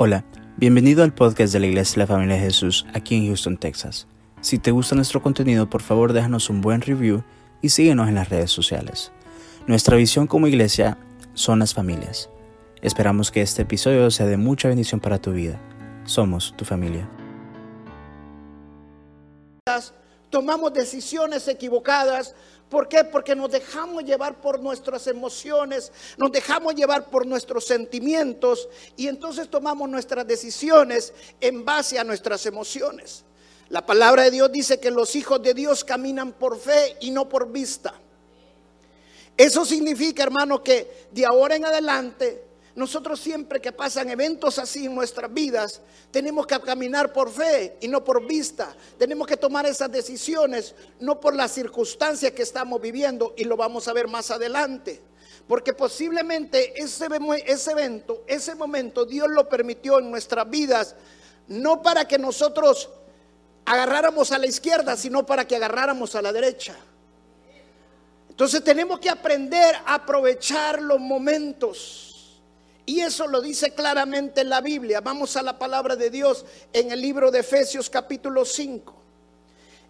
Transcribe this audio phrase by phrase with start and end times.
[0.00, 0.24] Hola,
[0.56, 4.06] bienvenido al podcast de la Iglesia de la Familia de Jesús aquí en Houston, Texas.
[4.40, 7.24] Si te gusta nuestro contenido, por favor déjanos un buen review
[7.62, 9.10] y síguenos en las redes sociales.
[9.66, 10.98] Nuestra visión como iglesia
[11.34, 12.30] son las familias.
[12.80, 15.60] Esperamos que este episodio sea de mucha bendición para tu vida.
[16.04, 17.08] Somos tu familia.
[20.30, 22.34] Tomamos decisiones equivocadas.
[22.68, 23.04] ¿Por qué?
[23.04, 29.48] Porque nos dejamos llevar por nuestras emociones, nos dejamos llevar por nuestros sentimientos y entonces
[29.48, 33.24] tomamos nuestras decisiones en base a nuestras emociones.
[33.70, 37.28] La palabra de Dios dice que los hijos de Dios caminan por fe y no
[37.28, 37.94] por vista.
[39.36, 42.47] Eso significa, hermano, que de ahora en adelante
[42.78, 45.80] nosotros siempre que pasan eventos así en nuestras vidas,
[46.12, 48.72] tenemos que caminar por fe y no por vista.
[48.96, 53.88] Tenemos que tomar esas decisiones no por las circunstancias que estamos viviendo y lo vamos
[53.88, 55.02] a ver más adelante.
[55.48, 57.08] Porque posiblemente ese,
[57.46, 60.94] ese evento, ese momento, Dios lo permitió en nuestras vidas,
[61.48, 62.90] no para que nosotros
[63.64, 66.76] agarráramos a la izquierda, sino para que agarráramos a la derecha.
[68.30, 72.07] Entonces tenemos que aprender a aprovechar los momentos.
[72.88, 75.02] Y eso lo dice claramente la Biblia.
[75.02, 78.94] Vamos a la palabra de Dios en el libro de Efesios capítulo 5.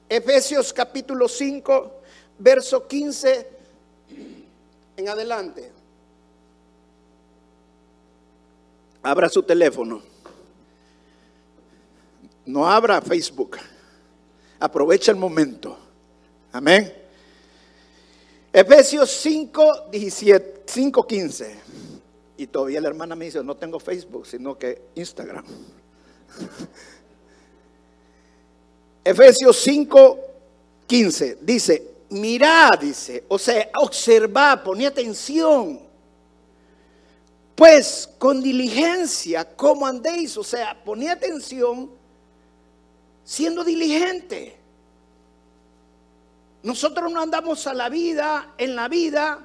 [0.09, 1.93] Efesios capítulo 5,
[2.41, 3.49] verso 15
[4.97, 5.71] en adelante.
[9.05, 10.03] Abra su teléfono.
[12.47, 13.59] No abra Facebook.
[14.59, 15.79] Aprovecha el momento.
[16.51, 16.93] Amén.
[18.53, 21.68] Efesios 5, 17, 5, 15.
[22.39, 25.45] Y todavía la hermana me dice, no tengo Facebook, sino que Instagram.
[29.05, 30.19] Efesios 5,
[30.87, 35.81] 15 dice, mirad, dice, o sea, observad, ponía atención.
[37.57, 40.37] Pues con diligencia, ¿cómo andéis?
[40.37, 41.91] O sea, ponía atención
[43.25, 44.57] siendo diligente.
[46.63, 49.41] Nosotros no andamos a la vida, en la vida,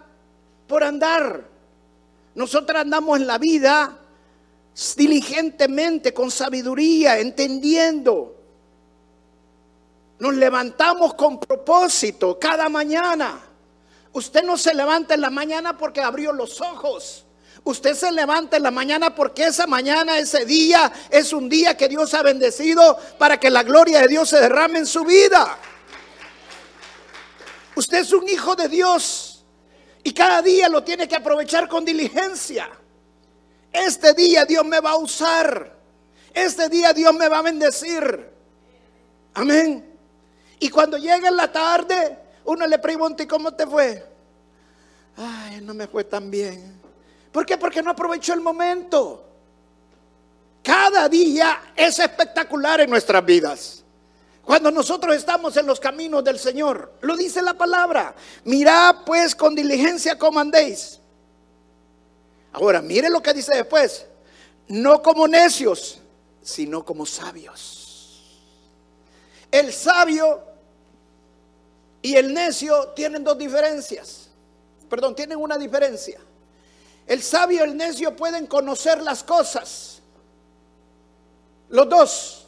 [0.67, 1.52] por andar.
[2.35, 3.99] Nosotros andamos en la vida
[4.95, 8.35] diligentemente, con sabiduría, entendiendo.
[10.19, 13.39] Nos levantamos con propósito cada mañana.
[14.13, 17.25] Usted no se levanta en la mañana porque abrió los ojos.
[17.65, 21.87] Usted se levanta en la mañana porque esa mañana, ese día, es un día que
[21.87, 25.57] Dios ha bendecido para que la gloria de Dios se derrame en su vida.
[27.75, 29.32] Usted es un hijo de Dios.
[30.03, 32.69] Y cada día lo tiene que aprovechar con diligencia.
[33.71, 35.73] Este día Dios me va a usar.
[36.33, 38.29] Este día Dios me va a bendecir.
[39.33, 39.97] Amén.
[40.59, 44.05] Y cuando llega en la tarde, uno le pregunta, ¿y cómo te fue?
[45.15, 46.79] Ay, no me fue tan bien.
[47.31, 47.57] ¿Por qué?
[47.57, 49.25] Porque no aprovechó el momento.
[50.61, 53.82] Cada día es espectacular en nuestras vidas.
[54.45, 58.13] Cuando nosotros estamos en los caminos del Señor, lo dice la palabra.
[58.43, 60.99] Mirad pues con diligencia cómo andéis.
[62.51, 64.05] Ahora, mire lo que dice después.
[64.67, 65.99] No como necios,
[66.41, 68.39] sino como sabios.
[69.49, 70.43] El sabio
[72.01, 74.29] y el necio tienen dos diferencias.
[74.89, 76.19] Perdón, tienen una diferencia.
[77.07, 80.01] El sabio y el necio pueden conocer las cosas.
[81.69, 82.42] Los dos.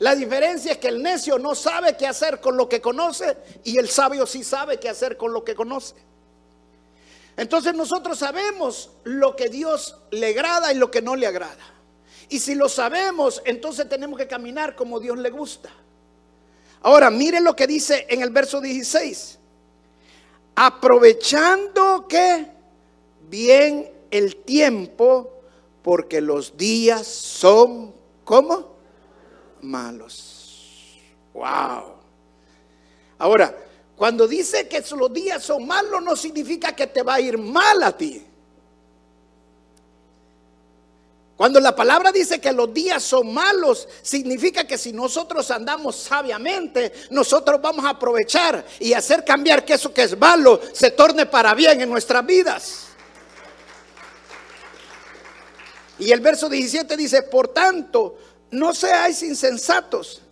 [0.00, 3.78] La diferencia es que el necio no sabe qué hacer con lo que conoce y
[3.78, 5.94] el sabio sí sabe qué hacer con lo que conoce.
[7.36, 11.62] Entonces nosotros sabemos lo que Dios le agrada y lo que no le agrada.
[12.30, 15.68] Y si lo sabemos, entonces tenemos que caminar como Dios le gusta.
[16.80, 19.38] Ahora, miren lo que dice en el verso 16.
[20.54, 22.46] Aprovechando que
[23.28, 25.42] bien el tiempo,
[25.82, 27.92] porque los días son,
[28.24, 28.69] ¿cómo?
[29.62, 30.98] Malos.
[31.34, 31.94] Wow.
[33.18, 33.54] Ahora,
[33.96, 37.82] cuando dice que los días son malos, no significa que te va a ir mal
[37.82, 38.26] a ti.
[41.40, 46.92] Cuando la palabra dice que los días son malos, significa que si nosotros andamos sabiamente,
[47.08, 51.54] nosotros vamos a aprovechar y hacer cambiar que eso que es malo se torne para
[51.54, 52.88] bien en nuestras vidas.
[55.98, 58.18] Y el verso 17 dice, por tanto,
[58.50, 60.22] no seáis insensatos,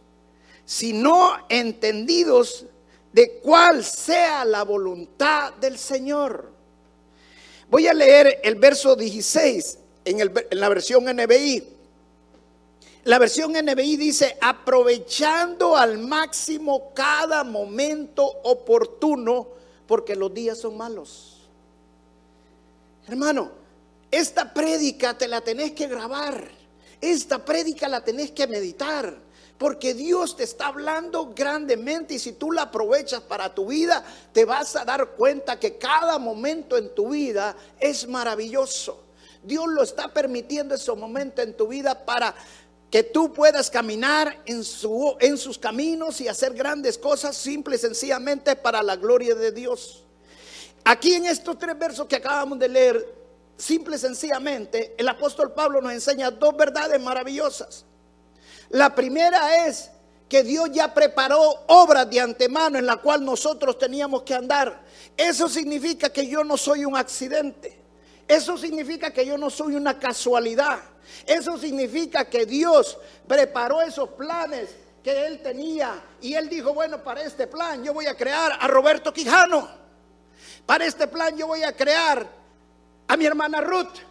[0.64, 2.66] sino entendidos
[3.12, 6.52] de cuál sea la voluntad del Señor.
[7.70, 11.76] Voy a leer el verso 16 en, en, la versión NBI.
[13.04, 19.48] La versión NBI dice, aprovechando al máximo cada momento oportuno,
[19.86, 21.38] porque los días son malos.
[23.06, 23.50] Hermano,
[24.10, 26.57] esta prédica te la tenés que grabar.
[27.00, 29.28] Esta prédica la tenés que meditar.
[29.58, 34.44] Porque Dios te está hablando grandemente y si tú la aprovechas para tu vida, te
[34.44, 39.02] vas a dar cuenta que cada momento en tu vida es maravilloso.
[39.42, 42.34] Dios lo está permitiendo ese momento en tu vida para
[42.90, 47.78] que tú puedas caminar en, su, en sus caminos y hacer grandes cosas simple y
[47.78, 50.04] sencillamente para la gloria de Dios.
[50.84, 53.17] Aquí en estos tres versos que acabamos de leer,
[53.58, 57.84] simple y sencillamente, el apóstol Pablo nos enseña dos verdades maravillosas.
[58.70, 59.90] La primera es
[60.28, 64.82] que Dios ya preparó obras de antemano en la cual nosotros teníamos que andar.
[65.16, 67.78] Eso significa que yo no soy un accidente.
[68.26, 70.80] Eso significa que yo no soy una casualidad.
[71.26, 74.68] Eso significa que Dios preparó esos planes
[75.02, 78.68] que él tenía y él dijo, bueno, para este plan yo voy a crear a
[78.68, 79.66] Roberto Quijano.
[80.66, 82.37] Para este plan yo voy a crear
[83.08, 84.07] a mi hermana Ruth.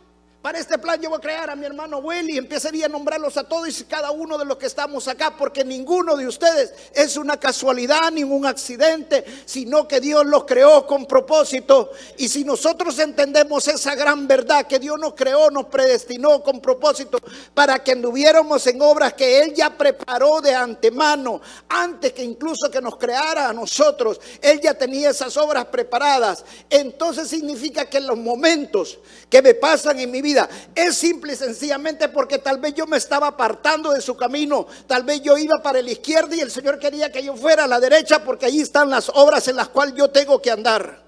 [0.48, 3.44] Para este plan yo voy a crear a mi hermano Willy, empezaría a nombrarlos a
[3.44, 7.38] todos y cada uno de los que estamos acá, porque ninguno de ustedes es una
[7.38, 11.92] casualidad, ningún accidente, sino que Dios los creó con propósito.
[12.16, 17.20] Y si nosotros entendemos esa gran verdad, que Dios nos creó, nos predestinó con propósito,
[17.54, 22.80] para que anduviéramos en obras que Él ya preparó de antemano, antes que incluso que
[22.80, 26.46] nos creara a nosotros, Él ya tenía esas obras preparadas.
[26.70, 28.98] Entonces significa que en los momentos
[29.30, 30.37] que me pasan en mi vida,
[30.76, 35.04] es simple y sencillamente porque tal vez yo me estaba apartando de su camino, tal
[35.04, 37.80] vez yo iba para la izquierda y el Señor quería que yo fuera a la
[37.80, 41.08] derecha porque allí están las obras en las cuales yo tengo que andar.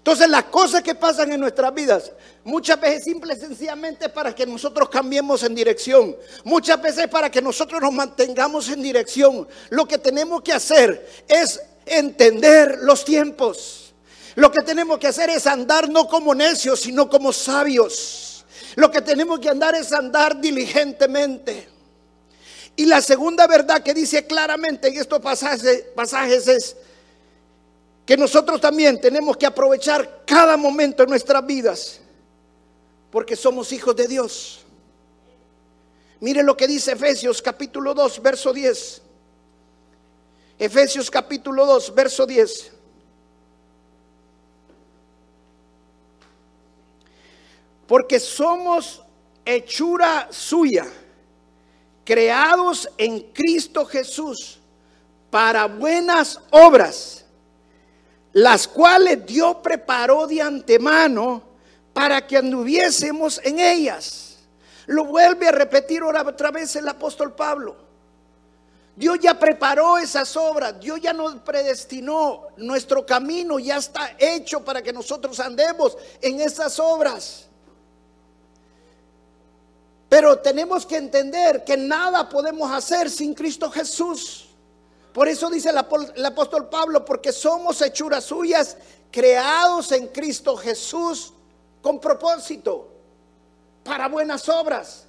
[0.00, 2.10] Entonces las cosas que pasan en nuestras vidas,
[2.42, 7.42] muchas veces simple y sencillamente para que nosotros cambiemos en dirección, muchas veces para que
[7.42, 9.46] nosotros nos mantengamos en dirección.
[9.68, 13.92] Lo que tenemos que hacer es entender los tiempos.
[14.36, 18.29] Lo que tenemos que hacer es andar no como necios, sino como sabios.
[18.76, 21.68] Lo que tenemos que andar es andar diligentemente.
[22.76, 26.76] Y la segunda verdad que dice claramente en estos pasajes, es
[28.06, 32.00] que nosotros también tenemos que aprovechar cada momento en nuestras vidas
[33.10, 34.60] porque somos hijos de Dios.
[36.20, 39.02] Mire lo que dice Efesios capítulo 2, verso 10.
[40.58, 42.72] Efesios capítulo 2, verso 10.
[47.90, 49.02] Porque somos
[49.44, 50.86] hechura suya,
[52.04, 54.60] creados en Cristo Jesús
[55.28, 57.24] para buenas obras,
[58.32, 61.42] las cuales Dios preparó de antemano
[61.92, 64.38] para que anduviésemos en ellas.
[64.86, 67.74] Lo vuelve a repetir otra vez el apóstol Pablo.
[68.94, 74.80] Dios ya preparó esas obras, Dios ya nos predestinó, nuestro camino ya está hecho para
[74.80, 77.49] que nosotros andemos en esas obras.
[80.10, 84.48] Pero tenemos que entender que nada podemos hacer sin Cristo Jesús.
[85.12, 88.76] Por eso dice el apóstol Pablo, porque somos hechuras suyas,
[89.12, 91.32] creados en Cristo Jesús
[91.80, 92.88] con propósito,
[93.84, 95.06] para buenas obras.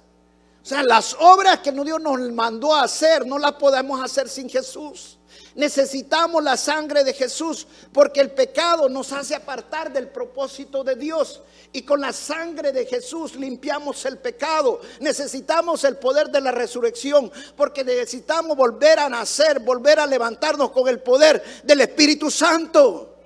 [0.62, 4.48] O sea, las obras que Dios nos mandó a hacer, no las podemos hacer sin
[4.48, 5.18] Jesús.
[5.54, 11.42] Necesitamos la sangre de Jesús porque el pecado nos hace apartar del propósito de Dios.
[11.72, 14.80] Y con la sangre de Jesús limpiamos el pecado.
[15.00, 20.88] Necesitamos el poder de la resurrección porque necesitamos volver a nacer, volver a levantarnos con
[20.88, 23.16] el poder del Espíritu Santo.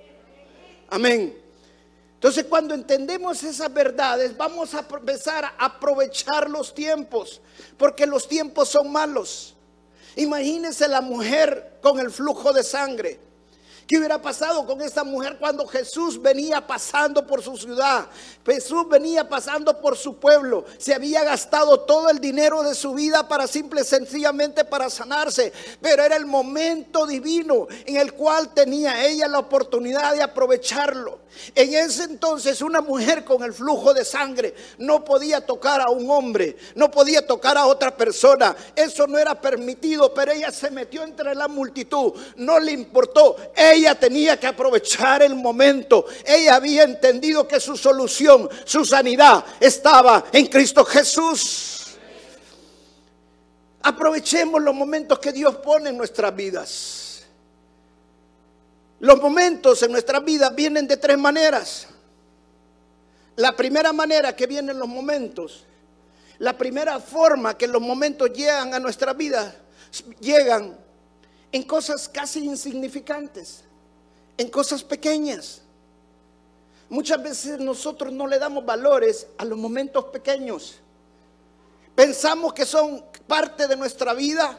[0.89, 1.46] Amén.
[2.17, 7.41] Entonces cuando entendemos esas verdades vamos a empezar a aprovechar los tiempos
[7.77, 9.55] porque los tiempos son malos.
[10.15, 13.19] Imagínense la mujer con el flujo de sangre.
[13.87, 18.07] ¿Qué hubiera pasado con esta mujer cuando Jesús venía pasando por su ciudad?
[18.45, 20.65] Jesús venía pasando por su pueblo.
[20.77, 25.53] Se había gastado todo el dinero de su vida para simple sencillamente para sanarse.
[25.81, 31.19] Pero era el momento divino en el cual tenía ella la oportunidad de aprovecharlo.
[31.55, 36.09] En ese entonces una mujer con el flujo de sangre no podía tocar a un
[36.09, 38.55] hombre, no podía tocar a otra persona.
[38.75, 42.13] Eso no era permitido, pero ella se metió entre la multitud.
[42.35, 43.37] No le importó.
[43.95, 46.05] Tenía que aprovechar el momento.
[46.25, 51.97] Ella había entendido que su solución, su sanidad estaba en Cristo Jesús.
[53.81, 57.23] Aprovechemos los momentos que Dios pone en nuestras vidas.
[58.99, 61.87] Los momentos en nuestras vidas vienen de tres maneras.
[63.35, 65.63] La primera manera que vienen los momentos,
[66.39, 69.55] la primera forma que los momentos llegan a nuestra vida,
[70.19, 70.75] llegan
[71.51, 73.63] en cosas casi insignificantes,
[74.37, 75.61] en cosas pequeñas.
[76.89, 80.79] Muchas veces nosotros no le damos valores a los momentos pequeños.
[81.95, 84.57] Pensamos que son parte de nuestra vida.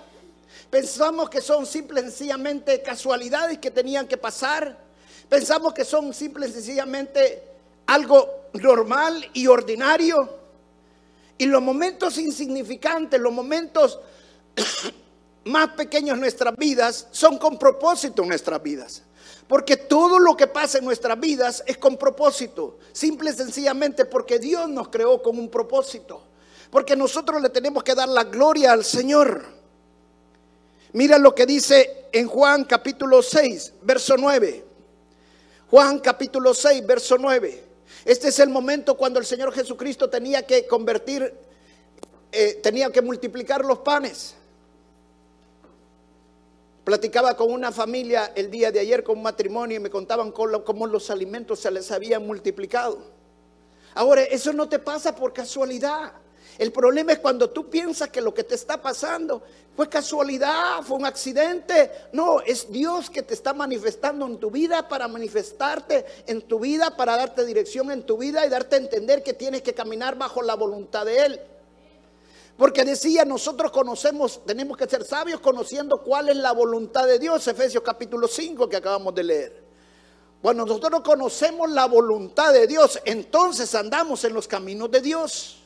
[0.68, 4.76] Pensamos que son simple y sencillamente casualidades que tenían que pasar.
[5.28, 7.42] Pensamos que son simple y sencillamente
[7.86, 10.16] algo normal y ordinario.
[11.38, 14.00] Y los momentos insignificantes, los momentos
[15.44, 19.02] más pequeños en nuestras vidas, son con propósito en nuestras vidas.
[19.48, 22.78] Porque todo lo que pasa en nuestras vidas es con propósito.
[22.92, 26.22] Simple y sencillamente porque Dios nos creó con un propósito.
[26.70, 29.42] Porque nosotros le tenemos que dar la gloria al Señor.
[30.92, 34.64] Mira lo que dice en Juan capítulo 6, verso 9.
[35.70, 37.64] Juan capítulo 6, verso 9.
[38.04, 41.34] Este es el momento cuando el Señor Jesucristo tenía que convertir,
[42.32, 44.34] eh, tenía que multiplicar los panes.
[46.88, 50.86] Platicaba con una familia el día de ayer con un matrimonio y me contaban cómo
[50.86, 52.98] los alimentos se les habían multiplicado.
[53.94, 56.14] Ahora, eso no te pasa por casualidad.
[56.56, 59.42] El problema es cuando tú piensas que lo que te está pasando
[59.76, 61.90] fue casualidad, fue un accidente.
[62.14, 66.96] No, es Dios que te está manifestando en tu vida para manifestarte en tu vida,
[66.96, 70.40] para darte dirección en tu vida y darte a entender que tienes que caminar bajo
[70.40, 71.40] la voluntad de Él.
[72.58, 77.46] Porque decía, nosotros conocemos, tenemos que ser sabios conociendo cuál es la voluntad de Dios,
[77.46, 79.64] Efesios capítulo 5 que acabamos de leer.
[80.42, 85.62] Cuando nosotros conocemos la voluntad de Dios, entonces andamos en los caminos de Dios.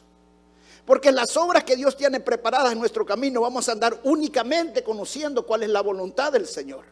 [0.85, 5.47] Porque las obras que Dios tiene preparadas en nuestro camino vamos a andar únicamente conociendo
[5.47, 6.85] cuál es la voluntad del Señor.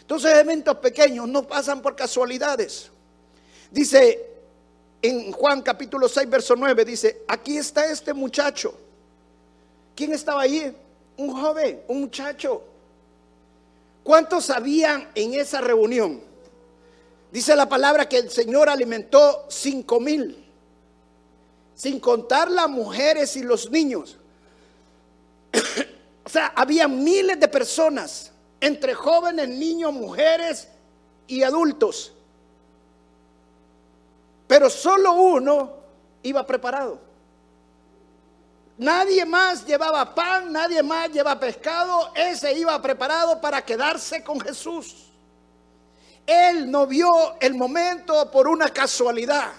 [0.00, 2.90] Entonces eventos pequeños no pasan por casualidades.
[3.70, 4.26] Dice
[5.00, 8.74] en Juan capítulo 6, verso 9, dice, aquí está este muchacho.
[9.94, 10.72] ¿Quién estaba allí?
[11.16, 12.62] Un joven, un muchacho.
[14.02, 16.20] ¿Cuántos sabían en esa reunión?
[17.30, 20.50] Dice la palabra que el Señor alimentó cinco mil
[21.80, 24.18] sin contar las mujeres y los niños.
[26.24, 30.68] o sea, había miles de personas, entre jóvenes, niños, mujeres
[31.26, 32.12] y adultos.
[34.46, 35.72] Pero solo uno
[36.22, 37.00] iba preparado.
[38.80, 44.94] Nadie más llevaba pan, nadie más llevaba pescado, ese iba preparado para quedarse con Jesús.
[46.26, 47.06] Él no vio
[47.40, 49.52] el momento por una casualidad.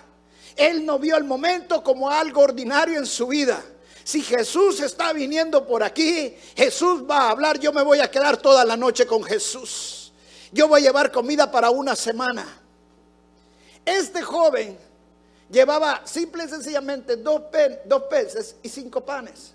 [0.55, 3.63] Él no vio el momento como algo ordinario en su vida.
[4.03, 8.37] Si Jesús está viniendo por aquí, Jesús va a hablar, yo me voy a quedar
[8.37, 10.11] toda la noche con Jesús.
[10.51, 12.59] Yo voy a llevar comida para una semana.
[13.85, 14.79] Este joven
[15.51, 17.43] llevaba simple y sencillamente dos,
[17.85, 19.53] dos peces y cinco panes.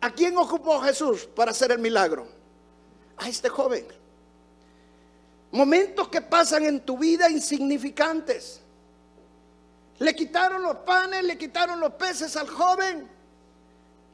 [0.00, 2.26] ¿A quién ocupó Jesús para hacer el milagro?
[3.16, 3.86] A este joven.
[5.52, 8.60] Momentos que pasan en tu vida insignificantes.
[9.98, 13.08] Le quitaron los panes, le quitaron los peces al joven.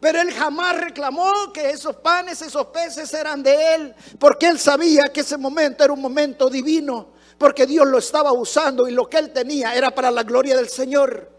[0.00, 5.05] Pero él jamás reclamó que esos panes, esos peces eran de él, porque él sabía
[5.05, 9.19] que ese momento era un momento divino, porque Dios lo estaba usando y lo que
[9.19, 11.31] él tenía era para la gloria del Señor.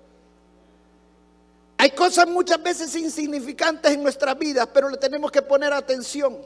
[1.77, 6.37] Hay cosas muchas veces insignificantes en nuestras vidas, pero le tenemos que poner atención,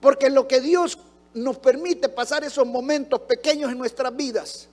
[0.00, 0.98] porque lo que Dios
[1.34, 4.68] nos permite pasar esos momentos pequeños en nuestras vidas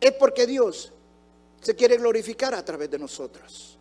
[0.00, 0.92] es porque Dios
[1.60, 3.76] se quiere glorificar a través de nosotros.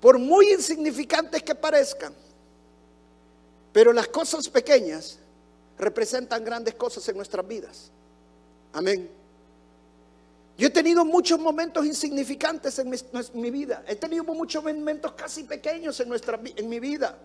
[0.00, 2.14] Por muy insignificantes que parezcan,
[3.72, 5.18] pero las cosas pequeñas
[5.80, 7.90] representan grandes cosas en nuestras vidas.
[8.72, 9.10] Amén.
[10.56, 12.90] Yo he tenido muchos momentos insignificantes en
[13.32, 13.82] mi, vida.
[13.88, 17.18] He tenido muchos momentos casi pequeños en, nuestra, en mi vida.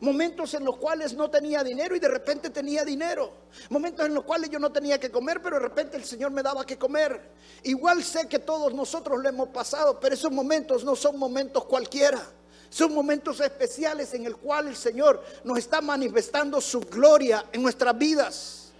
[0.00, 3.32] Momentos en los cuales no tenía dinero y de repente tenía dinero.
[3.68, 6.42] Momentos en los cuales yo no tenía que comer, pero de repente el Señor me
[6.42, 7.30] daba que comer.
[7.62, 12.26] Igual sé que todos nosotros lo hemos pasado, pero esos momentos no son momentos cualquiera.
[12.70, 17.98] Son momentos especiales en el cual el Señor nos está manifestando su gloria en nuestras
[17.98, 18.70] vidas.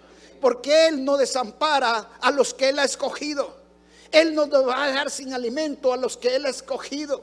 [0.41, 3.59] Porque Él no desampara a los que Él ha escogido.
[4.13, 7.23] Él no nos va a dejar sin alimento a los que Él ha escogido.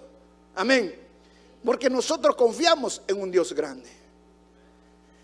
[0.55, 0.93] Amén.
[1.63, 3.89] Porque nosotros confiamos en un Dios grande.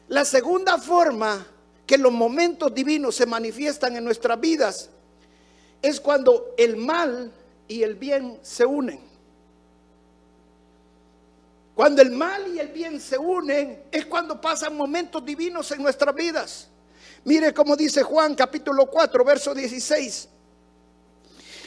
[0.08, 1.46] La segunda forma
[1.86, 4.90] que los momentos divinos se manifiestan en nuestras vidas
[5.82, 7.34] es cuando el mal
[7.68, 9.12] y el bien se unen.
[11.75, 16.13] Cuando el mal y el bien se unen es cuando pasan momentos divinos en nuestras
[16.13, 16.68] vidas.
[17.24, 20.30] Mire cómo dice Juan capítulo 4, verso 16.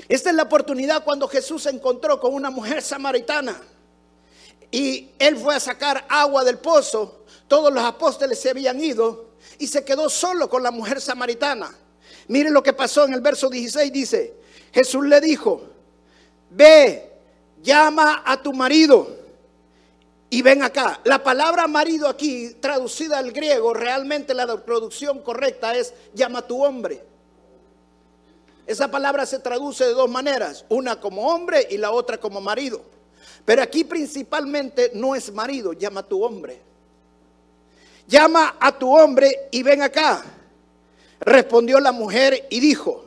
[0.08, 3.60] Esta es la oportunidad cuando Jesús se encontró con una mujer samaritana.
[4.70, 7.24] Y él fue a sacar agua del pozo.
[7.48, 11.74] Todos los apóstoles se habían ido y se quedó solo con la mujer samaritana.
[12.28, 13.92] Miren lo que pasó en el verso 16.
[13.92, 14.34] Dice,
[14.72, 15.62] Jesús le dijo,
[16.50, 17.10] ve,
[17.62, 19.25] llama a tu marido.
[20.28, 25.94] Y ven acá, la palabra marido aquí, traducida al griego, realmente la traducción correcta es
[26.14, 27.02] llama a tu hombre.
[28.66, 32.82] Esa palabra se traduce de dos maneras, una como hombre y la otra como marido.
[33.44, 36.60] Pero aquí principalmente no es marido, llama a tu hombre.
[38.08, 40.24] Llama a tu hombre y ven acá.
[41.20, 43.04] Respondió la mujer y dijo,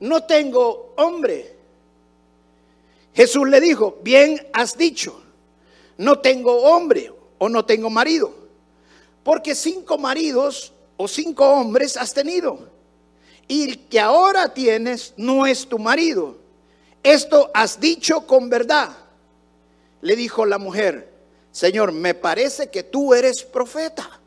[0.00, 1.54] no tengo hombre.
[3.14, 5.23] Jesús le dijo, bien has dicho,
[5.96, 8.34] no tengo hombre o no tengo marido,
[9.22, 12.68] porque cinco maridos o cinco hombres has tenido,
[13.46, 16.36] y el que ahora tienes no es tu marido.
[17.02, 18.96] Esto has dicho con verdad.
[20.00, 21.12] Le dijo la mujer,
[21.52, 24.20] Señor, me parece que tú eres profeta.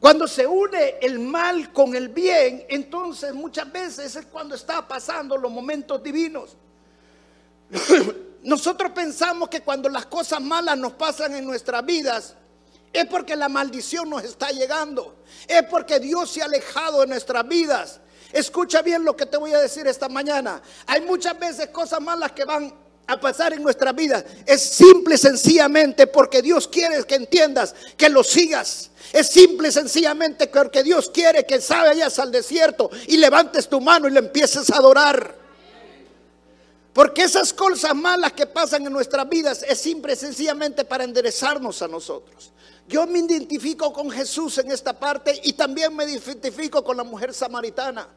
[0.00, 5.36] Cuando se une el mal con el bien, entonces muchas veces es cuando está pasando
[5.36, 6.56] los momentos divinos.
[8.42, 12.34] Nosotros pensamos que cuando las cosas malas nos pasan en nuestras vidas,
[12.92, 15.16] es porque la maldición nos está llegando.
[15.48, 18.00] Es porque Dios se ha alejado de nuestras vidas.
[18.32, 20.60] Escucha bien lo que te voy a decir esta mañana.
[20.86, 22.74] Hay muchas veces cosas malas que van
[23.06, 28.22] a pasar en nuestra vida es simple sencillamente porque Dios quiere que entiendas, que lo
[28.22, 28.90] sigas.
[29.12, 34.12] Es simple sencillamente porque Dios quiere que vayas al desierto y levantes tu mano y
[34.12, 35.41] le empieces a adorar.
[36.92, 41.88] Porque esas cosas malas que pasan en nuestras vidas es simple sencillamente para enderezarnos a
[41.88, 42.52] nosotros.
[42.86, 47.32] Yo me identifico con Jesús en esta parte y también me identifico con la mujer
[47.32, 48.08] samaritana.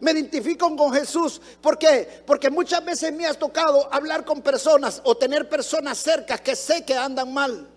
[0.00, 1.40] Me identifico con Jesús.
[1.60, 2.22] ¿Por qué?
[2.26, 6.84] Porque muchas veces me has tocado hablar con personas o tener personas cerca que sé
[6.84, 7.68] que andan mal.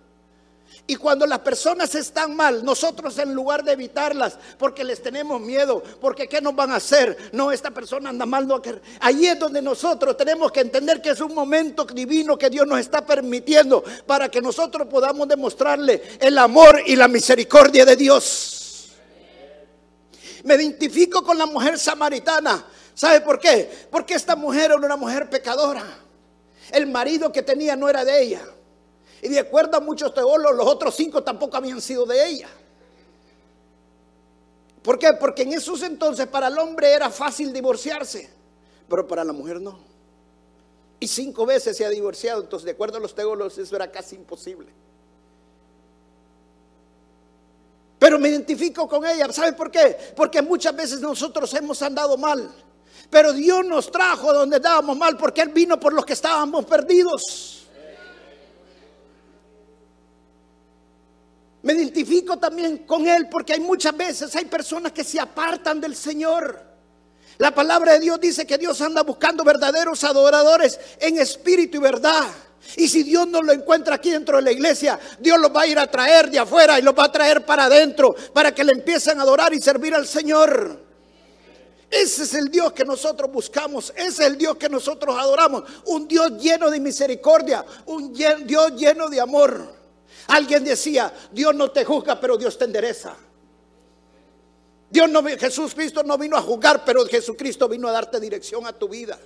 [0.86, 5.82] Y cuando las personas están mal, nosotros en lugar de evitarlas, porque les tenemos miedo,
[6.02, 7.30] porque ¿qué nos van a hacer?
[7.32, 8.46] No, esta persona anda mal.
[8.46, 8.62] No,
[9.00, 12.80] ahí es donde nosotros tenemos que entender que es un momento divino que Dios nos
[12.80, 18.92] está permitiendo para que nosotros podamos demostrarle el amor y la misericordia de Dios.
[20.44, 22.66] Me identifico con la mujer samaritana.
[22.94, 23.88] ¿Sabe por qué?
[23.90, 25.86] Porque esta mujer era una mujer pecadora.
[26.72, 28.42] El marido que tenía no era de ella.
[29.24, 32.50] Y de acuerdo a muchos teólogos, los otros cinco tampoco habían sido de ella.
[34.82, 35.14] ¿Por qué?
[35.14, 38.30] Porque en esos entonces para el hombre era fácil divorciarse,
[38.90, 39.80] pero para la mujer no.
[41.00, 44.18] Y cinco veces se ha divorciado, entonces de acuerdo a los teólogos eso era casi
[44.18, 44.68] imposible.
[47.98, 49.32] Pero me identifico con ella.
[49.32, 49.98] ¿Sabe por qué?
[50.18, 52.54] Porque muchas veces nosotros hemos andado mal.
[53.10, 57.63] Pero Dios nos trajo donde estábamos mal porque Él vino por los que estábamos perdidos.
[61.64, 65.96] Me identifico también con Él porque hay muchas veces, hay personas que se apartan del
[65.96, 66.62] Señor.
[67.38, 72.28] La palabra de Dios dice que Dios anda buscando verdaderos adoradores en espíritu y verdad.
[72.76, 75.68] Y si Dios no lo encuentra aquí dentro de la iglesia, Dios los va a
[75.68, 78.74] ir a traer de afuera y los va a traer para adentro para que le
[78.74, 80.80] empiecen a adorar y servir al Señor.
[81.90, 86.08] Ese es el Dios que nosotros buscamos, ese es el Dios que nosotros adoramos, un
[86.08, 89.83] Dios lleno de misericordia, un Dios lleno de amor.
[90.28, 93.16] Alguien decía, Dios no te juzga, pero Dios te endereza.
[94.90, 98.74] Dios no, Jesús Cristo no vino a juzgar, pero Jesucristo vino a darte dirección a
[98.74, 99.18] tu vida.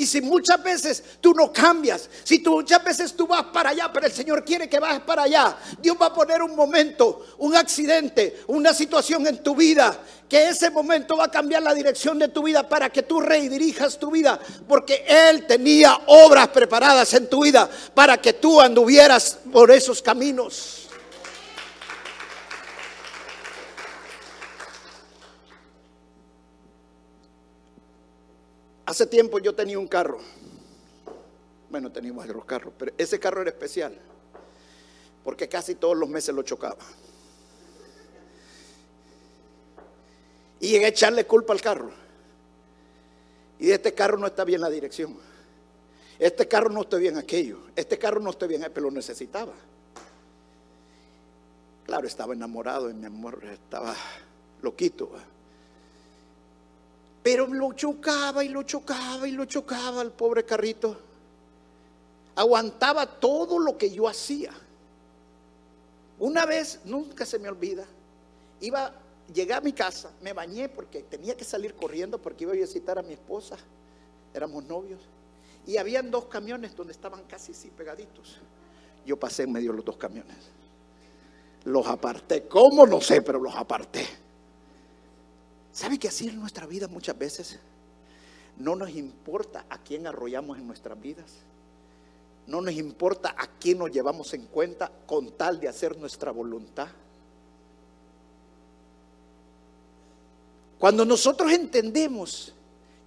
[0.00, 3.90] Y si muchas veces tú no cambias, si tú muchas veces tú vas para allá,
[3.92, 7.54] pero el Señor quiere que vas para allá, Dios va a poner un momento, un
[7.54, 12.28] accidente, una situación en tu vida, que ese momento va a cambiar la dirección de
[12.28, 17.44] tu vida para que tú redirijas tu vida, porque Él tenía obras preparadas en tu
[17.44, 20.79] vida para que tú anduvieras por esos caminos.
[28.90, 30.18] Hace tiempo yo tenía un carro.
[31.70, 33.96] Bueno, teníamos otros carros, pero ese carro era especial.
[35.22, 36.82] Porque casi todos los meses lo chocaba.
[40.58, 41.92] Y llegué a echarle culpa al carro.
[43.60, 45.16] Y este carro no está bien la dirección.
[46.18, 47.60] Este carro no está bien aquello.
[47.76, 49.52] Este carro no está bien, pero lo necesitaba.
[51.84, 53.94] Claro, estaba enamorado de mi amor, estaba
[54.62, 55.12] loquito.
[57.22, 60.96] Pero lo chocaba y lo chocaba y lo chocaba el pobre carrito.
[62.34, 64.52] Aguantaba todo lo que yo hacía.
[66.18, 67.84] Una vez, nunca se me olvida,
[68.60, 68.92] iba,
[69.32, 72.98] llegué a mi casa, me bañé porque tenía que salir corriendo porque iba a visitar
[72.98, 73.56] a mi esposa,
[74.34, 75.00] éramos novios,
[75.66, 78.38] y habían dos camiones donde estaban casi así pegaditos.
[79.06, 80.36] Yo pasé en medio de los dos camiones.
[81.64, 82.86] Los aparté, ¿cómo?
[82.86, 84.06] No sé, pero los aparté.
[85.72, 87.58] ¿Sabe que así en nuestra vida muchas veces
[88.56, 91.44] no nos importa a quién arrollamos en nuestras vidas?
[92.50, 96.88] no nos importa a quién nos llevamos en cuenta con tal de hacer nuestra voluntad.
[100.78, 102.52] Cuando nosotros entendemos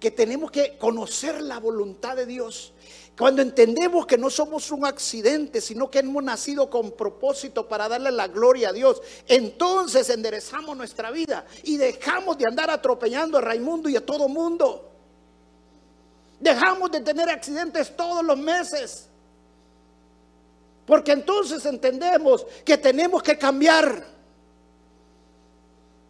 [0.04, 2.74] que tenemos que conocer la voluntad de Dios,
[3.16, 8.10] cuando entendemos que no somos un accidente, sino que hemos nacido con propósito para darle
[8.10, 13.88] la gloria a Dios, entonces enderezamos nuestra vida y dejamos de andar atropellando a Raimundo
[13.88, 14.90] y a todo mundo.
[16.38, 19.08] Dejamos de tener accidentes todos los meses.
[20.84, 24.06] Porque entonces entendemos que tenemos que cambiar,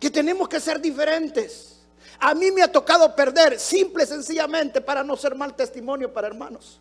[0.00, 1.73] que tenemos que ser diferentes.
[2.20, 6.27] A mí me ha tocado perder simple y sencillamente para no ser mal testimonio para
[6.27, 6.81] hermanos.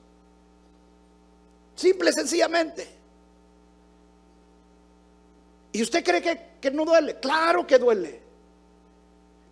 [1.75, 2.87] Simple y sencillamente.
[5.71, 7.19] ¿Y usted cree que, que no duele?
[7.19, 8.22] Claro que duele.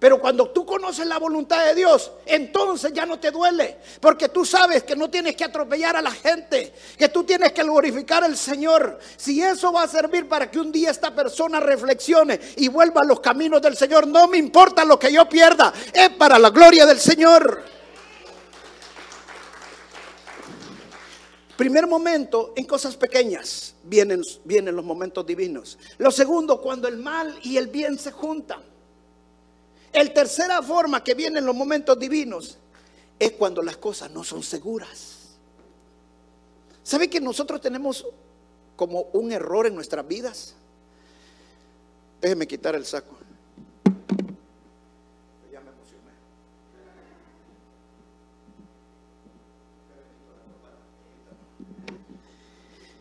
[0.02, 3.78] Pero cuando tú conoces la voluntad de Dios, entonces ya no te duele.
[4.00, 7.62] Porque tú sabes que no tienes que atropellar a la gente, que tú tienes que
[7.62, 8.98] glorificar al Señor.
[9.16, 13.06] Si eso va a servir para que un día esta persona reflexione y vuelva a
[13.06, 16.88] los caminos del Señor, no me importa lo que yo pierda, es para la gloria
[16.88, 17.64] del Señor.
[21.56, 25.78] Primer momento, en cosas pequeñas vienen, vienen los momentos divinos.
[26.00, 28.71] Lo segundo, cuando el mal y el bien se juntan.
[29.94, 32.58] El tercera forma que vienen los momentos divinos
[33.20, 35.38] es cuando las cosas no son seguras.
[36.84, 38.06] ¿Sabe que nosotros tenemos
[38.76, 40.56] como un error en nuestras vidas?
[42.22, 43.18] Déjeme quitar el saco.
[45.52, 46.12] Ya me emocioné.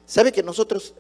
[0.06, 0.94] ¿Sabe que nosotros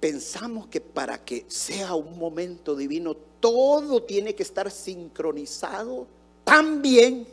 [0.00, 6.06] pensamos que para que sea un momento divino todo tiene que estar sincronizado
[6.44, 7.26] tan bien,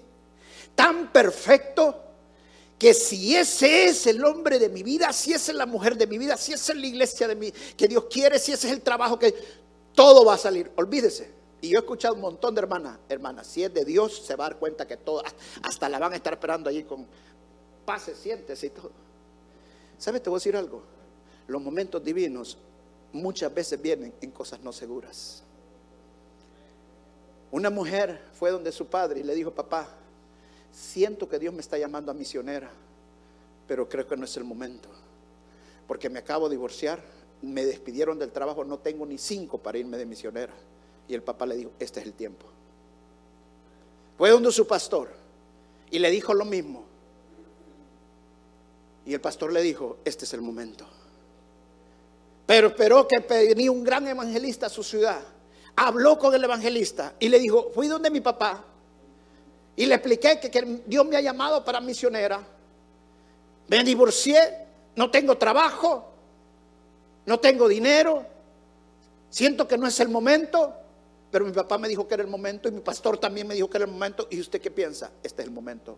[0.75, 2.01] tan perfecto,
[2.77, 6.07] que si ese es el hombre de mi vida, si esa es la mujer de
[6.07, 8.73] mi vida, si esa es la iglesia de mi, que Dios quiere, si ese es
[8.73, 9.33] el trabajo que
[9.93, 10.71] todo va a salir.
[10.75, 11.33] Olvídese.
[11.61, 14.45] Y yo he escuchado un montón de hermanas, hermanas, si es de Dios, se va
[14.45, 15.23] a dar cuenta que todo,
[15.63, 17.07] hasta la van a estar esperando allí con
[17.85, 18.91] pase, siéntese y todo.
[19.97, 20.21] ¿Sabes?
[20.21, 20.83] Te voy a decir algo.
[21.47, 22.57] Los momentos divinos
[23.13, 25.43] muchas veces vienen en cosas no seguras.
[27.51, 29.87] Una mujer fue donde su padre y le dijo, papá,
[30.71, 32.69] siento que Dios me está llamando a misionera,
[33.67, 34.89] pero creo que no es el momento,
[35.87, 37.01] porque me acabo de divorciar,
[37.41, 40.53] me despidieron del trabajo, no tengo ni cinco para irme de misionera.
[41.07, 42.45] Y el papá le dijo, este es el tiempo.
[44.17, 45.09] Fue donde su pastor
[45.91, 46.83] y le dijo lo mismo.
[49.05, 50.85] Y el pastor le dijo, este es el momento.
[52.45, 55.21] Pero esperó que venía un gran evangelista a su ciudad
[55.75, 58.63] habló con el evangelista y le dijo, fui donde mi papá
[59.75, 62.41] y le expliqué que, Dios me ha llamado para misionera.
[63.67, 66.11] Me divorcié, no tengo trabajo,
[67.25, 68.25] no tengo dinero,
[69.29, 70.73] siento que no es el momento,
[71.29, 73.69] pero mi papá me dijo que era el momento y mi pastor también me dijo
[73.69, 74.27] que era el momento.
[74.29, 75.11] ¿Y usted qué piensa?
[75.21, 75.97] Este es el momento.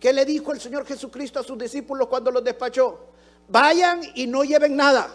[0.00, 3.15] ¿Qué le dijo el Señor Jesucristo a sus discípulos cuando los despachó?
[3.48, 5.10] Vayan y no lleven nada.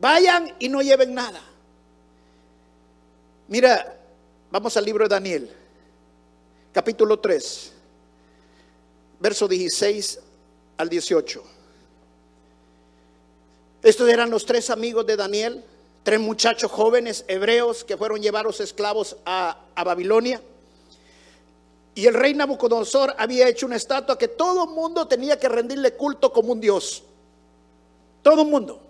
[0.00, 1.40] Vayan y no lleven nada.
[3.48, 3.98] Mira,
[4.50, 5.50] vamos al libro de Daniel,
[6.72, 7.72] capítulo 3,
[9.20, 10.20] verso 16
[10.78, 11.44] al 18.
[13.82, 15.62] Estos eran los tres amigos de Daniel,
[16.02, 20.40] tres muchachos jóvenes hebreos que fueron llevados esclavos a, a Babilonia.
[21.94, 25.94] Y el rey Nabucodonosor había hecho una estatua que todo el mundo tenía que rendirle
[25.94, 27.04] culto como un dios.
[28.22, 28.80] Todo el mundo.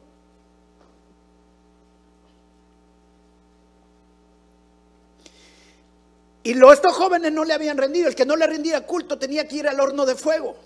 [6.45, 8.09] Y estos jóvenes no le habían rendido.
[8.09, 10.57] El que no le rendía culto tenía que ir al horno de fuego.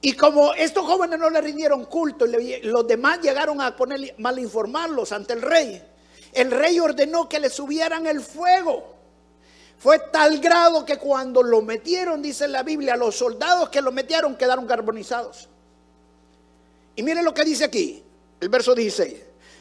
[0.00, 5.10] Y como estos jóvenes no le rindieron culto, los demás llegaron a poner, mal informarlos
[5.10, 5.82] ante el rey.
[6.32, 8.97] El rey ordenó que le subieran el fuego.
[9.78, 14.36] Fue tal grado que cuando lo metieron, dice la Biblia, los soldados que lo metieron
[14.36, 15.48] quedaron carbonizados.
[16.96, 18.02] Y miren lo que dice aquí,
[18.40, 19.14] el verso 16.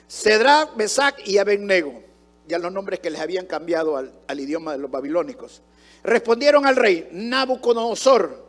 [0.07, 2.07] Cedrá, Mesac y Abednego
[2.47, 5.61] ya los nombres que les habían cambiado al, idioma de los babilónicos.
[6.03, 8.45] Respondieron al rey Nabucodonosor,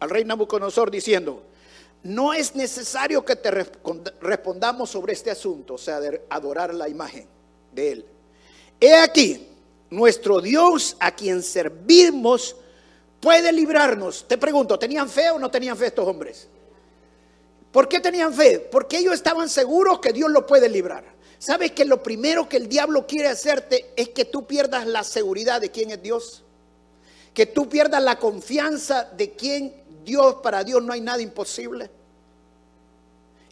[0.00, 1.42] al rey Nabucodonosor diciendo,
[2.02, 3.50] no es necesario que te
[4.20, 7.26] respondamos sobre este asunto, o sea, de adorar la imagen
[7.72, 8.06] de él.
[8.80, 9.48] He aquí,
[9.92, 12.56] nuestro Dios a quien servimos
[13.20, 14.26] puede librarnos.
[14.26, 16.48] Te pregunto, ¿tenían fe o no tenían fe estos hombres?
[17.70, 18.58] ¿Por qué tenían fe?
[18.58, 21.04] Porque ellos estaban seguros que Dios lo puede librar.
[21.38, 25.60] ¿Sabes que lo primero que el diablo quiere hacerte es que tú pierdas la seguridad
[25.60, 26.42] de quién es Dios?
[27.34, 29.74] Que tú pierdas la confianza de quien
[30.04, 31.90] Dios, para Dios no hay nada imposible.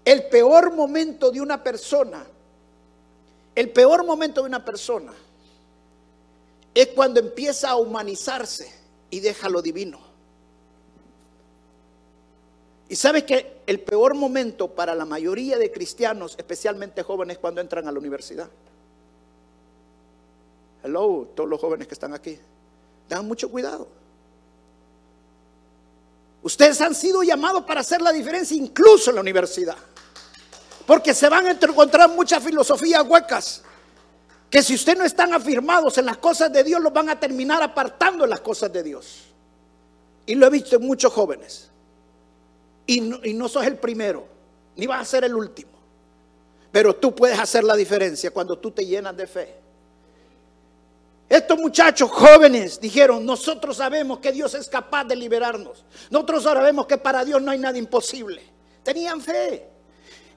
[0.04, 2.24] El peor momento de una persona,
[3.54, 5.12] el peor momento de una persona
[6.82, 8.72] es cuando empieza a humanizarse
[9.10, 10.00] y deja lo divino.
[12.88, 17.60] Y sabes que el peor momento para la mayoría de cristianos, especialmente jóvenes, es cuando
[17.60, 18.48] entran a la universidad.
[20.82, 22.38] Hello, todos los jóvenes que están aquí.
[23.08, 23.86] Tengan mucho cuidado.
[26.42, 29.76] Ustedes han sido llamados para hacer la diferencia incluso en la universidad.
[30.86, 33.62] Porque se van a encontrar muchas filosofías huecas.
[34.50, 37.62] Que si ustedes no están afirmados en las cosas de Dios, los van a terminar
[37.62, 39.22] apartando las cosas de Dios.
[40.26, 41.70] Y lo he visto en muchos jóvenes.
[42.86, 44.26] Y no, y no sos el primero,
[44.74, 45.70] ni vas a ser el último.
[46.72, 49.54] Pero tú puedes hacer la diferencia cuando tú te llenas de fe.
[51.28, 55.84] Estos muchachos jóvenes dijeron, nosotros sabemos que Dios es capaz de liberarnos.
[56.10, 58.42] Nosotros sabemos que para Dios no hay nada imposible.
[58.82, 59.69] Tenían fe.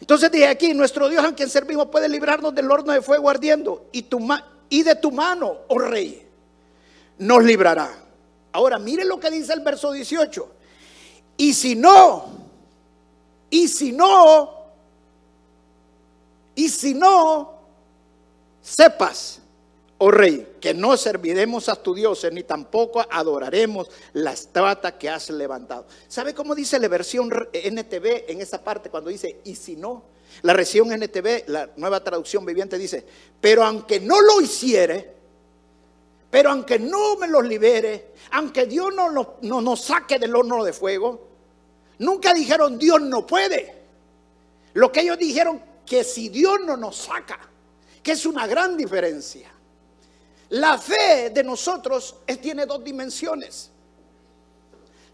[0.04, 3.86] Entonces dije aquí, nuestro Dios a quien servimos puede librarnos del horno de fuego ardiendo
[3.94, 4.06] y,
[4.68, 6.28] y de tu mano, oh rey,
[7.20, 7.90] nos librará.
[8.52, 10.52] Ahora, mire lo que dice el verso 18.
[11.38, 12.26] Y si no,
[13.50, 14.66] y si no,
[16.54, 17.54] y si no,
[18.62, 19.40] sepas
[20.00, 25.30] oh rey, que no serviremos a tu dioses, ni tampoco adoraremos la estatua que has
[25.30, 25.86] levantado.
[26.08, 30.06] ¿Sabe cómo dice la versión NTV en esa parte cuando dice, y si no?
[30.42, 33.06] La versión NTV, la nueva traducción viviente dice,
[33.42, 35.14] pero aunque no lo hiciere,
[36.32, 40.72] pero aunque no me los libere, aunque Dios no, no nos saque del horno de
[40.72, 41.28] fuego,
[42.00, 43.84] nunca dijeron Dios no puede.
[44.76, 47.38] Lo que ellos dijeron que si Dios no nos saca,
[48.02, 49.52] que es una gran diferencia.
[50.54, 53.72] La fe de nosotros tiene dos dimensiones.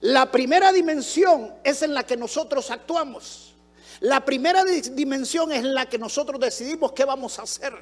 [0.01, 3.53] La primera dimensión es en la que nosotros actuamos.
[4.01, 7.73] La primera dimensión es en la que nosotros decidimos qué vamos a hacer.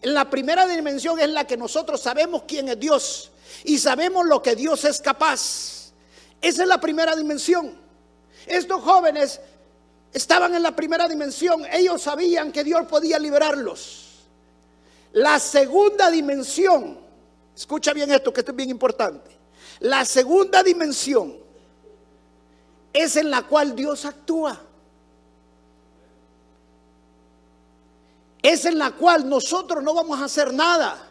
[0.00, 3.30] En la primera dimensión es la que nosotros sabemos quién es Dios
[3.64, 5.92] y sabemos lo que Dios es capaz.
[6.40, 7.74] Esa es la primera dimensión.
[8.46, 9.38] Estos jóvenes
[10.14, 11.62] estaban en la primera dimensión.
[11.70, 14.05] Ellos sabían que Dios podía liberarlos.
[15.16, 16.98] La segunda dimensión,
[17.56, 19.30] escucha bien esto que esto es bien importante.
[19.80, 21.38] La segunda dimensión
[22.92, 24.60] es en la cual Dios actúa.
[28.42, 31.08] Es en la cual nosotros no vamos a hacer nada.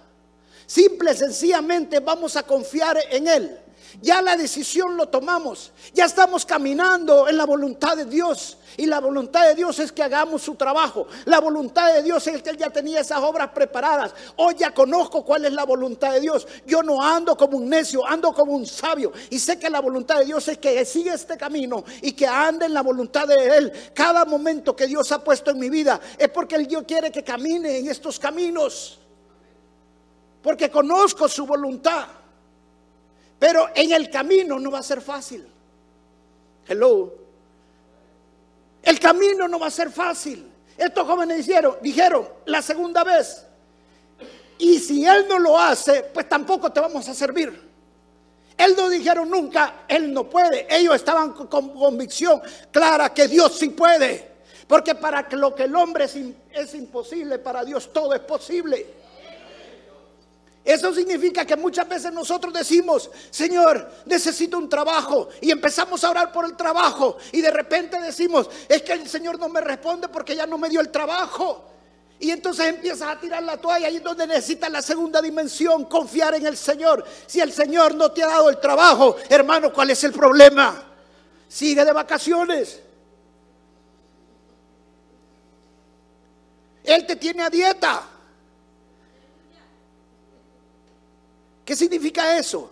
[0.68, 3.60] Simple sencillamente vamos a confiar en Él.
[4.02, 5.72] Ya la decisión lo tomamos.
[5.94, 8.58] Ya estamos caminando en la voluntad de Dios.
[8.78, 11.08] Y la voluntad de Dios es que hagamos su trabajo.
[11.26, 14.14] La voluntad de Dios es que Él ya tenía esas obras preparadas.
[14.36, 16.48] Hoy ya conozco cuál es la voluntad de Dios.
[16.66, 19.14] Yo no ando como un necio, ando como un sabio.
[19.30, 22.66] Y sé que la voluntad de Dios es que siga este camino y que ande
[22.66, 23.72] en la voluntad de Él.
[23.94, 27.78] Cada momento que Dios ha puesto en mi vida es porque Dios quiere que camine
[27.78, 29.00] en estos caminos.
[30.42, 32.08] Porque conozco su voluntad.
[33.40, 35.46] Pero en el camino no va a ser fácil.
[36.68, 37.14] Hello.
[38.82, 40.52] El camino no va a ser fácil.
[40.78, 43.46] Estos jóvenes dijeron, dijeron la segunda vez,
[44.58, 47.66] y si Él no lo hace, pues tampoco te vamos a servir.
[48.58, 50.66] Él no dijeron nunca, Él no puede.
[50.70, 54.36] Ellos estaban con convicción clara que Dios sí puede.
[54.68, 58.95] Porque para lo que el hombre es imposible, para Dios todo es posible.
[60.66, 65.30] Eso significa que muchas veces nosotros decimos, Señor, necesito un trabajo.
[65.40, 67.18] Y empezamos a orar por el trabajo.
[67.32, 70.68] Y de repente decimos, es que el Señor no me responde porque ya no me
[70.68, 71.70] dio el trabajo.
[72.20, 76.34] Y entonces empiezas a tirar la toalla ahí es donde necesitas la segunda dimensión, confiar
[76.34, 77.06] en el Señor.
[77.28, 80.82] Si el Señor no te ha dado el trabajo, hermano, ¿cuál es el problema?
[81.48, 82.80] Sigue de vacaciones.
[86.84, 88.15] Él te tiene a dieta.
[91.66, 92.72] ¿Qué significa eso?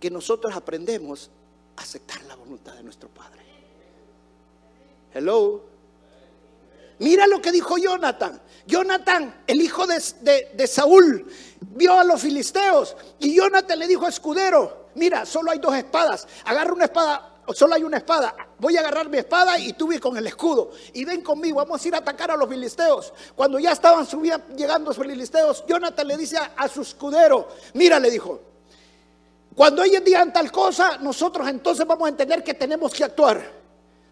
[0.00, 1.30] Que nosotros aprendemos
[1.76, 3.40] a aceptar la voluntad de nuestro Padre.
[5.12, 5.62] Hello.
[6.98, 8.40] Mira lo que dijo Jonathan.
[8.66, 11.26] Jonathan, el hijo de, Saúl,
[11.60, 16.26] vio a los filisteos y Jonathan le dijo a escudero, mira, solo hay dos espadas,
[16.44, 18.34] agarra una espada solo hay una espada.
[18.58, 20.70] Voy a agarrar mi espada y tú con el escudo.
[20.92, 23.12] Y ven conmigo, vamos a ir a atacar a los filisteos.
[23.34, 28.10] Cuando ya estaban subiendo, llegando los filisteos, Jonathan le dice a, su escudero, mira, le
[28.10, 28.40] dijo,
[29.54, 33.42] cuando ellos digan tal cosa, nosotros entonces vamos a entender que tenemos que actuar.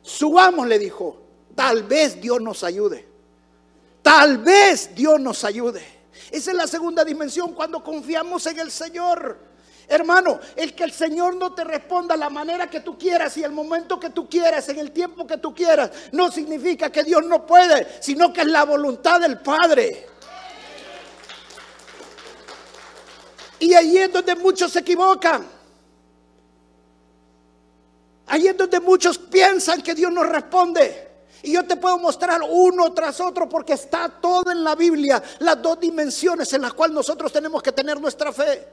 [0.03, 1.17] Subamos, le dijo,
[1.55, 3.07] tal vez Dios nos ayude.
[4.03, 5.99] Tal vez Dios nos ayude.
[6.31, 9.39] Esa es la segunda dimensión cuando confiamos en el Señor.
[9.89, 13.53] Hermano, el que el Señor no te responda la manera que tú quieras y el
[13.53, 17.47] momento que tú quieras, en el tiempo que tú quieras, no significa que Dios no
[17.47, 20.07] puede, sino que es la voluntad del Padre.
[23.61, 25.47] Y ahí es donde muchos se equivocan.
[28.27, 31.09] Ahí es donde muchos piensan que Dios no responde.
[31.43, 35.63] Y yo te puedo mostrar uno tras otro porque está todo en la Biblia, las
[35.63, 38.69] dos dimensiones en las cuales nosotros tenemos que tener nuestra fe.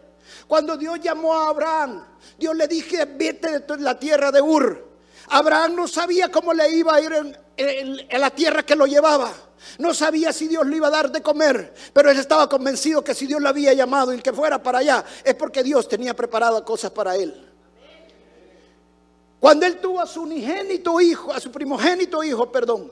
[0.47, 2.03] Cuando Dios llamó a Abraham,
[2.37, 4.85] Dios le dije, vete de la tierra de Ur.
[5.29, 9.33] Abraham no sabía cómo le iba a ir en, la tierra que lo llevaba.
[9.79, 13.15] No sabía si Dios le iba a dar de comer, pero él estaba convencido que
[13.15, 16.61] si Dios lo había llamado y que fuera para allá, es porque Dios tenía preparadas
[16.61, 17.41] cosas para él.
[19.39, 22.91] Cuando él tuvo a su unigénito hijo, a su primogénito hijo, perdón,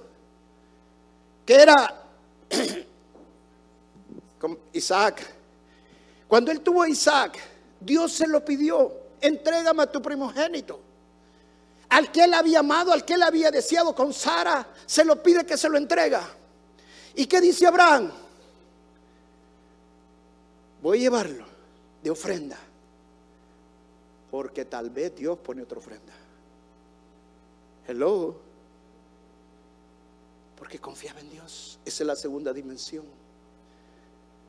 [1.46, 2.04] que era
[4.74, 5.36] Isaac,
[6.34, 7.38] cuando él tuvo a Isaac,
[7.80, 8.92] Dios se lo pidió,
[9.22, 10.80] entrégame a tu primogénito.
[11.90, 15.46] Al que él había amado, al que él había deseado con Sara, se lo pide
[15.46, 16.28] que se lo entrega.
[17.14, 18.12] ¿Y qué dice Abraham?
[20.82, 21.46] Voy a llevarlo
[22.02, 22.58] de ofrenda,
[24.32, 26.14] porque tal vez Dios pone otra ofrenda.
[27.88, 28.36] Hello.
[30.58, 31.78] Porque confiaba en Dios.
[31.86, 33.06] Esa es la segunda dimensión.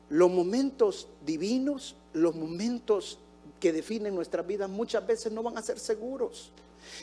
[0.09, 3.19] Los momentos divinos, los momentos
[3.59, 6.51] que definen nuestra vida muchas veces no van a ser seguros.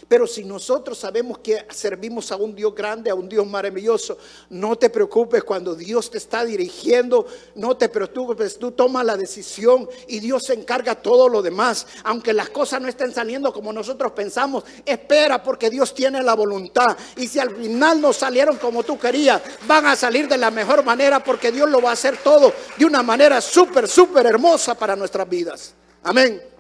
[0.09, 4.19] Pero si nosotros sabemos que servimos a un Dios grande, a un Dios maravilloso,
[4.51, 9.89] no te preocupes cuando Dios te está dirigiendo, no te preocupes, tú tomas la decisión
[10.09, 11.87] y Dios se encarga todo lo demás.
[12.05, 16.97] Aunque las cosas no estén saliendo como nosotros pensamos, espera porque Dios tiene la voluntad.
[17.17, 20.85] Y si al final no salieron como tú querías, van a salir de la mejor
[20.85, 24.97] manera porque Dios lo va a hacer todo de una manera súper, súper hermosa para
[24.97, 25.75] nuestras vidas.
[26.03, 26.52] Amén.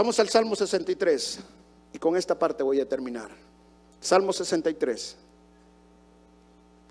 [0.00, 1.40] Vamos al Salmo 63
[1.92, 3.28] y con esta parte voy a terminar.
[4.00, 5.14] Salmo 63,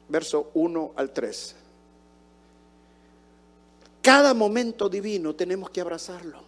[0.08, 1.56] verso 1 al 3.
[4.04, 6.44] Cada momento divino tenemos que abrazarlo.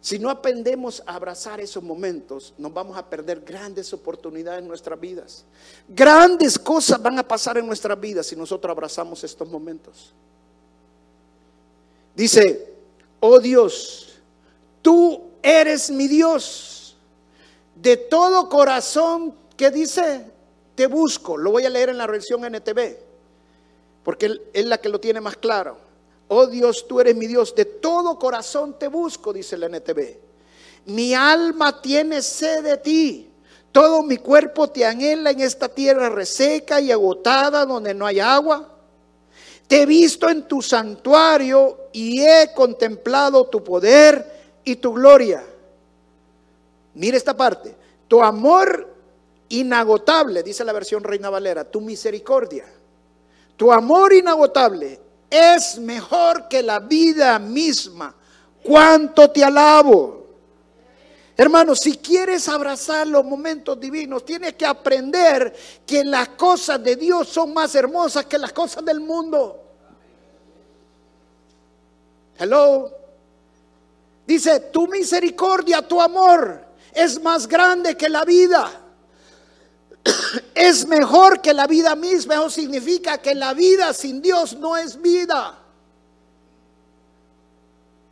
[0.00, 5.00] Si no aprendemos a abrazar esos momentos, nos vamos a perder grandes oportunidades en nuestras
[5.00, 5.44] vidas.
[5.88, 10.12] Grandes cosas van a pasar en nuestras vidas si nosotros abrazamos estos momentos.
[12.14, 12.74] Dice,
[13.18, 14.20] oh Dios,
[14.82, 16.96] tú eres mi Dios.
[17.74, 20.26] De todo corazón que dice,
[20.74, 21.36] te busco.
[21.36, 22.96] Lo voy a leer en la versión NTV,
[24.04, 25.78] porque es la que lo tiene más claro.
[26.28, 27.54] Oh Dios, tú eres mi Dios.
[27.54, 30.16] De todo corazón te busco, dice el NTV.
[30.86, 33.28] Mi alma tiene sed de ti.
[33.70, 38.68] Todo mi cuerpo te anhela en esta tierra reseca y agotada donde no hay agua.
[39.66, 45.44] Te he visto en tu santuario y he contemplado tu poder y tu gloria.
[46.94, 47.74] Mire esta parte.
[48.08, 48.94] Tu amor
[49.48, 52.64] inagotable, dice la versión Reina Valera, tu misericordia.
[53.56, 58.14] Tu amor inagotable es mejor que la vida misma.
[58.62, 60.22] ¿Cuánto te alabo?
[61.36, 65.54] Hermano, si quieres abrazar los momentos divinos, tienes que aprender
[65.86, 69.58] que las cosas de Dios son más hermosas que las cosas del mundo.
[72.38, 73.01] Hello.
[74.26, 78.70] Dice, tu misericordia, tu amor es más grande que la vida.
[80.54, 82.34] Es mejor que la vida misma.
[82.34, 85.61] Eso significa que la vida sin Dios no es vida.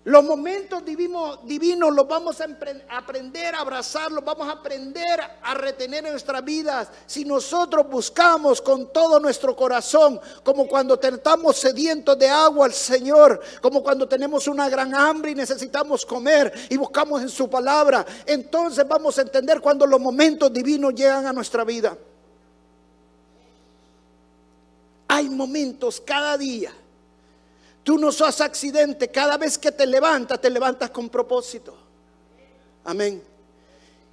[0.04, 2.46] Los momentos divinos, los vamos a
[2.88, 8.62] aprender a abrazar, los vamos a aprender a retener en nuestras vidas si nosotros buscamos
[8.62, 14.48] con todo nuestro corazón, como cuando estamos sedientos de agua al Señor, como cuando tenemos
[14.48, 18.06] una gran hambre y necesitamos comer y buscamos en su palabra.
[18.24, 21.94] Entonces vamos a entender cuando los momentos divinos llegan a nuestra vida.
[25.08, 26.72] Hay momentos cada día
[27.82, 29.08] Tú no sos accidente.
[29.08, 31.76] Cada vez que te levantas, te levantas con propósito.
[32.84, 33.22] Amén.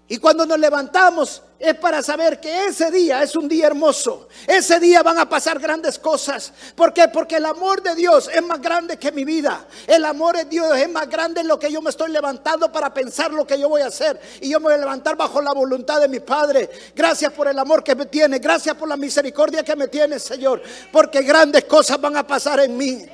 [0.09, 4.29] Y cuando nos levantamos es para saber que ese día es un día hermoso.
[4.45, 6.53] Ese día van a pasar grandes cosas.
[6.75, 7.09] ¿Por qué?
[7.09, 9.65] Porque el amor de Dios es más grande que mi vida.
[9.85, 12.93] El amor de Dios es más grande en lo que yo me estoy levantando para
[12.93, 14.17] pensar lo que yo voy a hacer.
[14.39, 16.69] Y yo me voy a levantar bajo la voluntad de mi Padre.
[16.95, 18.39] Gracias por el amor que me tiene.
[18.39, 20.61] Gracias por la misericordia que me tiene, Señor.
[20.89, 23.05] Porque grandes cosas van a pasar en mí.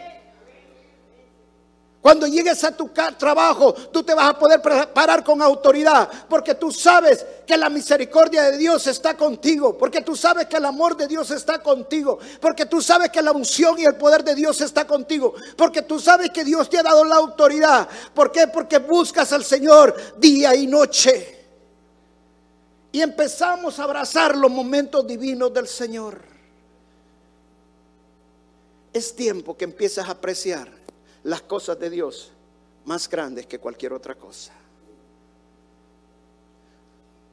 [2.04, 4.62] Cuando llegues a tu trabajo, tú te vas a poder
[4.93, 10.14] parar con autoridad, porque tú sabes que la misericordia de Dios está contigo, porque tú
[10.14, 13.86] sabes que el amor de Dios está contigo, porque tú sabes que la unción y
[13.86, 17.16] el poder de Dios está contigo, porque tú sabes que Dios te ha dado la
[17.16, 17.88] autoridad.
[18.14, 18.47] ¿Por qué?
[18.47, 21.39] Porque buscas al Señor día y noche.
[22.91, 26.20] Y empezamos a abrazar los momentos divinos del Señor.
[28.91, 30.82] Es tiempo que empiezas a apreciar
[31.24, 32.32] las cosas de Dios
[32.86, 34.53] más grandes que cualquier otra cosa.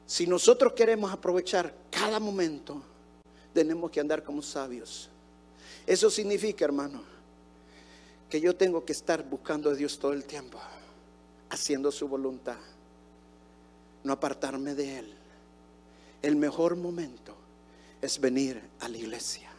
[0.05, 2.81] Si nosotros queremos aprovechar cada momento,
[3.53, 5.09] tenemos que andar como sabios.
[5.85, 7.01] Eso significa, hermano,
[8.29, 10.59] que yo tengo que estar buscando a Dios todo el tiempo,
[11.49, 12.57] haciendo su voluntad,
[14.03, 15.13] no apartarme de Él.
[16.21, 17.33] El mejor momento
[18.01, 19.49] es venir a la iglesia.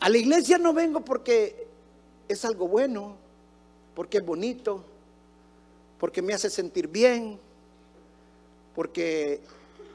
[0.00, 1.67] A la iglesia no vengo porque
[2.28, 3.16] es algo bueno,
[3.94, 4.84] porque es bonito,
[5.98, 7.38] porque me hace sentir bien,
[8.74, 9.40] porque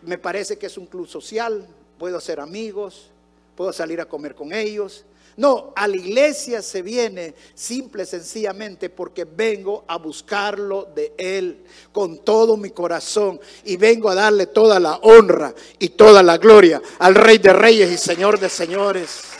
[0.01, 1.65] me parece que es un club social,
[1.97, 3.09] puedo hacer amigos,
[3.55, 5.05] puedo salir a comer con ellos.
[5.35, 12.19] No, a la iglesia se viene simple, sencillamente porque vengo a buscarlo de Él con
[12.19, 17.15] todo mi corazón y vengo a darle toda la honra y toda la gloria al
[17.15, 19.32] Rey de Reyes y Señor de Señores.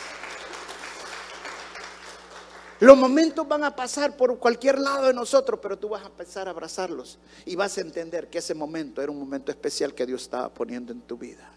[2.80, 6.48] Los momentos van a pasar por cualquier lado de nosotros, pero tú vas a empezar
[6.48, 10.22] a abrazarlos y vas a entender que ese momento era un momento especial que Dios
[10.22, 11.48] estaba poniendo en tu vida.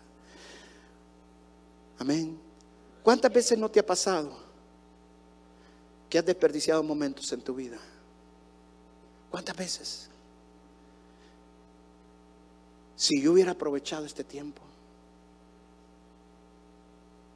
[2.00, 2.38] Amén.
[3.02, 4.32] ¿Cuántas veces no te ha pasado
[6.10, 7.78] que has desperdiciado momentos en tu vida?
[9.32, 10.10] ¿Cuántas veces?
[12.96, 14.62] Si yo hubiera aprovechado este tiempo.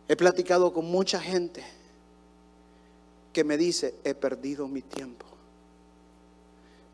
[0.07, 1.63] He platicado con mucha gente
[3.33, 5.25] que me dice, he perdido mi tiempo.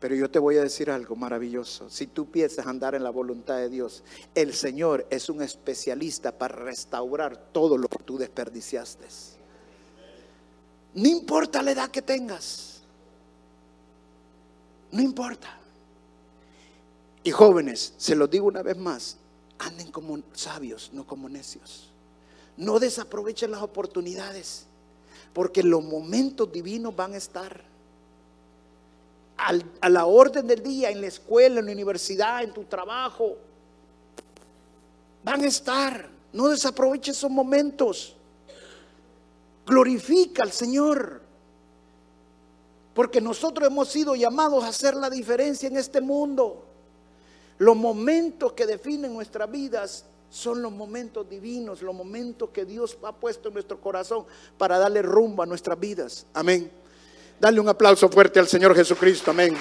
[0.00, 1.90] Pero yo te voy a decir algo maravilloso.
[1.90, 6.54] Si tú piensas andar en la voluntad de Dios, el Señor es un especialista para
[6.54, 9.06] restaurar todo lo que tú desperdiciaste.
[10.94, 12.82] No importa la edad que tengas.
[14.92, 15.58] No importa.
[17.24, 19.16] Y jóvenes, se los digo una vez más,
[19.58, 21.90] anden como sabios, no como necios.
[22.56, 24.67] No desaprovechen las oportunidades.
[25.32, 27.68] Porque los momentos divinos van a estar
[29.80, 33.36] a la orden del día, en la escuela, en la universidad, en tu trabajo.
[35.22, 36.08] Van a estar.
[36.32, 38.16] No desaproveche esos momentos.
[39.64, 41.22] Glorifica al Señor.
[42.94, 46.64] Porque nosotros hemos sido llamados a hacer la diferencia en este mundo.
[47.58, 53.12] Los momentos que definen nuestras vidas son los momentos divinos, los momentos que Dios ha
[53.12, 54.24] puesto en nuestro corazón
[54.56, 56.26] para darle rumbo a nuestras vidas.
[56.34, 56.70] Amén.
[57.40, 59.30] Dale un aplauso fuerte al Señor Jesucristo.
[59.30, 59.56] Amén.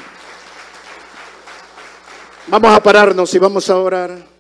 [2.47, 4.36] Vamos a pararnos y vamos a orar.